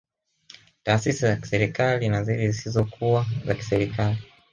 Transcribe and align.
Taasisi 0.83 1.19
za 1.25 1.35
kiserikali 1.35 2.09
na 2.09 2.23
zile 2.23 2.47
zisizo 2.51 2.83
kuwa 2.85 3.25
za 3.45 3.53
kiserikali 3.55 4.17